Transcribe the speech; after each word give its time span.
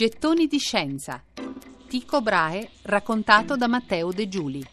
Gettoni 0.00 0.46
di 0.46 0.56
scienza. 0.56 1.22
Tico 1.86 2.22
Brahe 2.22 2.70
raccontato 2.84 3.54
da 3.54 3.68
Matteo 3.68 4.10
De 4.12 4.28
Giuli. 4.28 4.64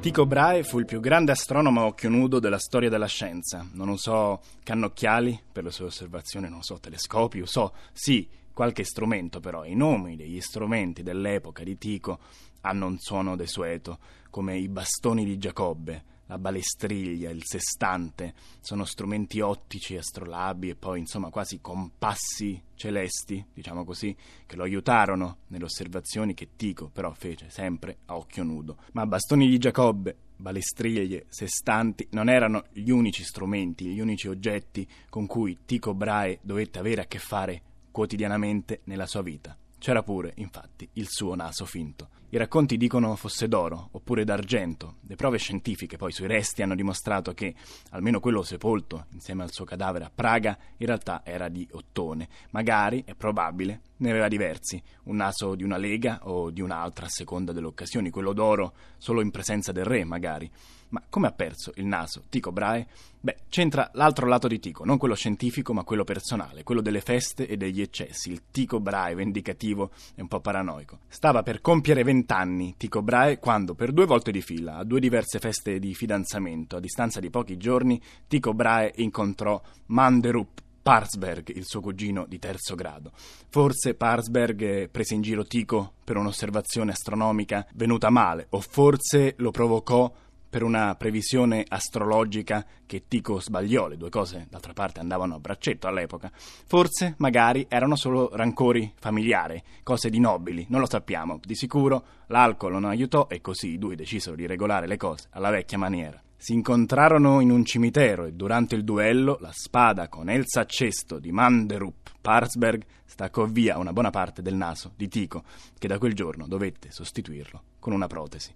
Tycho 0.00 0.26
Brahe 0.26 0.64
fu 0.64 0.80
il 0.80 0.86
più 0.86 0.98
grande 0.98 1.30
astronomo 1.30 1.82
a 1.82 1.84
occhio 1.84 2.08
nudo 2.08 2.40
della 2.40 2.58
storia 2.58 2.88
della 2.88 3.06
scienza. 3.06 3.64
Non 3.74 3.90
usò 3.90 4.40
cannocchiali 4.64 5.40
per 5.52 5.62
le 5.62 5.70
sue 5.70 5.84
osservazioni, 5.84 6.48
non 6.48 6.64
so, 6.64 6.80
telescopi, 6.80 7.38
usò, 7.38 7.70
sì, 7.92 8.28
qualche 8.52 8.82
strumento 8.82 9.38
però. 9.38 9.64
I 9.64 9.76
nomi 9.76 10.16
degli 10.16 10.40
strumenti 10.40 11.04
dell'epoca 11.04 11.62
di 11.62 11.78
Tycho 11.78 12.18
hanno 12.62 12.86
un 12.86 12.98
suono 12.98 13.36
desueto, 13.36 14.00
come 14.30 14.58
i 14.58 14.66
bastoni 14.66 15.24
di 15.24 15.38
Giacobbe, 15.38 16.02
la 16.28 16.38
balestriglia, 16.38 17.30
il 17.30 17.42
sestante, 17.44 18.34
sono 18.60 18.84
strumenti 18.84 19.40
ottici, 19.40 19.96
astrolabi 19.96 20.70
e 20.70 20.76
poi 20.76 21.00
insomma 21.00 21.30
quasi 21.30 21.60
compassi 21.60 22.62
celesti, 22.74 23.44
diciamo 23.52 23.84
così, 23.84 24.14
che 24.46 24.56
lo 24.56 24.62
aiutarono 24.62 25.38
nelle 25.48 25.64
osservazioni 25.64 26.34
che 26.34 26.50
Tico 26.56 26.90
però 26.90 27.12
fece 27.12 27.50
sempre 27.50 27.98
a 28.06 28.16
occhio 28.16 28.44
nudo. 28.44 28.76
Ma 28.92 29.06
bastoni 29.06 29.48
di 29.48 29.58
Giacobbe, 29.58 30.16
balestriglie, 30.36 31.24
sestanti 31.28 32.06
non 32.10 32.28
erano 32.28 32.64
gli 32.72 32.90
unici 32.90 33.24
strumenti, 33.24 33.86
gli 33.86 34.00
unici 34.00 34.28
oggetti 34.28 34.86
con 35.08 35.26
cui 35.26 35.58
Tico 35.64 35.94
Brahe 35.94 36.38
dovette 36.42 36.78
avere 36.78 37.02
a 37.02 37.06
che 37.06 37.18
fare 37.18 37.62
quotidianamente 37.90 38.80
nella 38.84 39.06
sua 39.06 39.22
vita. 39.22 39.56
C'era 39.78 40.02
pure, 40.02 40.32
infatti, 40.36 40.88
il 40.94 41.08
suo 41.08 41.34
naso 41.34 41.64
finto. 41.64 42.08
I 42.30 42.36
racconti 42.36 42.76
dicono 42.76 43.16
fosse 43.16 43.48
d'oro 43.48 43.88
oppure 43.92 44.22
d'argento. 44.22 44.96
Le 45.06 45.16
prove 45.16 45.38
scientifiche 45.38 45.96
poi 45.96 46.12
sui 46.12 46.26
resti 46.26 46.60
hanno 46.60 46.74
dimostrato 46.74 47.32
che, 47.32 47.54
almeno 47.92 48.20
quello 48.20 48.42
sepolto 48.42 49.06
insieme 49.12 49.44
al 49.44 49.50
suo 49.50 49.64
cadavere 49.64 50.04
a 50.04 50.10
Praga, 50.14 50.58
in 50.76 50.86
realtà 50.86 51.22
era 51.24 51.48
di 51.48 51.66
ottone. 51.72 52.28
Magari, 52.50 53.02
è 53.06 53.14
probabile, 53.14 53.80
ne 53.98 54.10
aveva 54.10 54.28
diversi, 54.28 54.82
un 55.04 55.16
naso 55.16 55.54
di 55.54 55.62
una 55.62 55.76
lega 55.76 56.20
o 56.24 56.50
di 56.50 56.60
un'altra 56.60 57.06
a 57.06 57.10
seconda 57.10 57.52
delle 57.52 57.66
occasioni, 57.66 58.10
quello 58.10 58.32
d'oro 58.32 58.74
solo 58.96 59.20
in 59.20 59.30
presenza 59.30 59.72
del 59.72 59.84
re, 59.84 60.04
magari. 60.04 60.50
Ma 60.90 61.02
come 61.08 61.26
ha 61.26 61.32
perso 61.32 61.72
il 61.74 61.84
naso 61.84 62.24
Tico 62.30 62.50
Brahe? 62.50 62.86
Beh, 63.20 63.40
c'entra 63.50 63.90
l'altro 63.92 64.26
lato 64.26 64.48
di 64.48 64.58
Tico, 64.58 64.84
non 64.84 64.96
quello 64.96 65.14
scientifico, 65.14 65.74
ma 65.74 65.84
quello 65.84 66.04
personale, 66.04 66.62
quello 66.62 66.80
delle 66.80 67.02
feste 67.02 67.46
e 67.46 67.58
degli 67.58 67.82
eccessi, 67.82 68.30
il 68.30 68.44
Tico 68.50 68.80
Brahe 68.80 69.14
vendicativo 69.14 69.90
e 70.14 70.22
un 70.22 70.28
po' 70.28 70.40
paranoico. 70.40 71.00
Stava 71.08 71.42
per 71.42 71.60
compiere 71.60 72.04
vent'anni 72.04 72.74
Tico 72.78 73.02
Brahe 73.02 73.38
quando, 73.38 73.74
per 73.74 73.92
due 73.92 74.06
volte 74.06 74.30
di 74.30 74.40
fila, 74.40 74.76
a 74.76 74.84
due 74.84 75.00
diverse 75.00 75.40
feste 75.40 75.78
di 75.78 75.94
fidanzamento, 75.94 76.76
a 76.76 76.80
distanza 76.80 77.20
di 77.20 77.28
pochi 77.28 77.58
giorni, 77.58 78.00
Tico 78.26 78.54
Brahe 78.54 78.92
incontrò 78.96 79.60
Manderup, 79.86 80.62
Parsberg, 80.88 81.54
il 81.54 81.66
suo 81.66 81.82
cugino 81.82 82.24
di 82.26 82.38
terzo 82.38 82.74
grado. 82.74 83.12
Forse 83.14 83.92
Parsberg 83.92 84.88
prese 84.88 85.12
in 85.12 85.20
giro 85.20 85.44
Tico 85.44 85.92
per 86.02 86.16
un'osservazione 86.16 86.92
astronomica 86.92 87.66
venuta 87.74 88.08
male, 88.08 88.46
o 88.48 88.60
forse 88.62 89.34
lo 89.36 89.50
provocò 89.50 90.10
per 90.48 90.62
una 90.62 90.94
previsione 90.94 91.62
astrologica 91.68 92.64
che 92.86 93.04
Tico 93.06 93.38
sbagliò, 93.38 93.86
le 93.86 93.98
due 93.98 94.08
cose 94.08 94.46
d'altra 94.48 94.72
parte 94.72 95.00
andavano 95.00 95.34
a 95.34 95.40
braccetto 95.40 95.88
all'epoca. 95.88 96.32
Forse, 96.32 97.16
magari, 97.18 97.66
erano 97.68 97.94
solo 97.94 98.30
rancori 98.32 98.90
familiari, 98.98 99.62
cose 99.82 100.08
di 100.08 100.20
nobili, 100.20 100.64
non 100.70 100.80
lo 100.80 100.88
sappiamo. 100.88 101.38
Di 101.44 101.54
sicuro 101.54 102.02
l'alcol 102.28 102.72
non 102.72 102.86
aiutò 102.86 103.26
e 103.28 103.42
così 103.42 103.72
i 103.72 103.78
due 103.78 103.94
decisero 103.94 104.34
di 104.34 104.46
regolare 104.46 104.86
le 104.86 104.96
cose 104.96 105.26
alla 105.32 105.50
vecchia 105.50 105.76
maniera. 105.76 106.18
Si 106.40 106.52
incontrarono 106.52 107.40
in 107.40 107.50
un 107.50 107.64
cimitero 107.64 108.24
e 108.24 108.32
durante 108.32 108.76
il 108.76 108.84
duello 108.84 109.38
la 109.40 109.50
spada 109.52 110.08
con 110.08 110.30
el 110.30 110.44
saccesto 110.46 111.18
di 111.18 111.32
Manderup 111.32 112.12
Parsberg 112.20 112.84
staccò 113.04 113.44
via 113.46 113.76
una 113.76 113.92
buona 113.92 114.10
parte 114.10 114.40
del 114.40 114.54
naso 114.54 114.92
di 114.94 115.08
Tico, 115.08 115.42
che 115.76 115.88
da 115.88 115.98
quel 115.98 116.14
giorno 116.14 116.46
dovette 116.46 116.92
sostituirlo 116.92 117.62
con 117.80 117.92
una 117.92 118.06
protesi. 118.06 118.52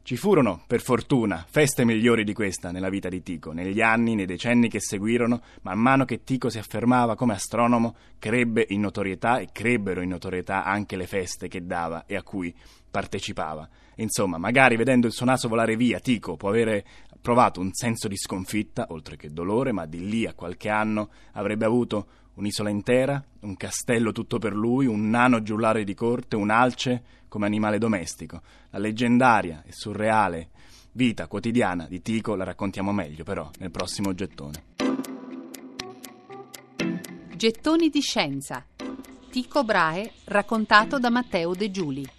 Ci 0.00 0.16
furono, 0.16 0.62
per 0.66 0.80
fortuna, 0.80 1.44
feste 1.46 1.84
migliori 1.84 2.24
di 2.24 2.32
questa 2.32 2.70
nella 2.70 2.88
vita 2.88 3.10
di 3.10 3.22
Tico. 3.22 3.52
Negli 3.52 3.82
anni, 3.82 4.14
nei 4.14 4.24
decenni 4.24 4.70
che 4.70 4.80
seguirono, 4.80 5.42
man 5.60 5.78
mano 5.78 6.06
che 6.06 6.24
Tico 6.24 6.48
si 6.48 6.56
affermava 6.56 7.14
come 7.14 7.34
astronomo, 7.34 7.94
crebbe 8.18 8.64
in 8.70 8.80
notorietà 8.80 9.38
e 9.38 9.50
crebbero 9.52 10.00
in 10.00 10.08
notorietà 10.08 10.64
anche 10.64 10.96
le 10.96 11.06
feste 11.06 11.48
che 11.48 11.66
dava 11.66 12.06
e 12.06 12.16
a 12.16 12.22
cui 12.22 12.54
partecipava. 12.90 13.68
Insomma, 14.00 14.38
magari 14.38 14.76
vedendo 14.76 15.06
il 15.06 15.12
suo 15.12 15.26
naso 15.26 15.48
volare 15.48 15.76
via, 15.76 16.00
Tico 16.00 16.36
può 16.36 16.48
avere 16.48 16.84
provato 17.20 17.60
un 17.60 17.72
senso 17.72 18.08
di 18.08 18.16
sconfitta, 18.16 18.86
oltre 18.90 19.16
che 19.16 19.32
dolore, 19.32 19.72
ma 19.72 19.86
di 19.86 20.08
lì 20.08 20.26
a 20.26 20.34
qualche 20.34 20.68
anno 20.68 21.10
avrebbe 21.32 21.64
avuto 21.64 22.06
un'isola 22.34 22.70
intera, 22.70 23.22
un 23.40 23.56
castello 23.56 24.12
tutto 24.12 24.38
per 24.38 24.54
lui, 24.54 24.86
un 24.86 25.10
nano 25.10 25.42
giullare 25.42 25.82
di 25.82 25.94
corte, 25.94 26.36
un 26.36 26.50
alce 26.50 27.02
come 27.26 27.46
animale 27.46 27.78
domestico. 27.78 28.40
La 28.70 28.78
leggendaria 28.78 29.62
e 29.66 29.72
surreale 29.72 30.50
vita 30.92 31.26
quotidiana 31.26 31.86
di 31.86 32.00
Tico 32.00 32.34
la 32.34 32.44
raccontiamo 32.44 32.92
meglio 32.92 33.24
però 33.24 33.50
nel 33.58 33.70
prossimo 33.70 34.14
gettone. 34.14 34.64
Gettoni 37.34 37.88
di 37.88 38.00
scienza. 38.00 38.64
Tico 39.30 39.62
Brahe 39.62 40.12
raccontato 40.24 40.98
da 40.98 41.10
Matteo 41.10 41.54
De 41.54 41.70
Giuli. 41.70 42.17